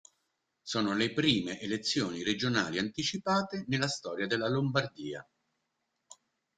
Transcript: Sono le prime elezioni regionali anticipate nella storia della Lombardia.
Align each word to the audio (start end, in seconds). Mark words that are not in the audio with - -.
Sono 0.63 0.95
le 0.95 1.13
prime 1.13 1.59
elezioni 1.59 2.23
regionali 2.23 2.79
anticipate 2.79 3.65
nella 3.67 3.87
storia 3.87 4.25
della 4.25 4.49
Lombardia. 4.49 5.23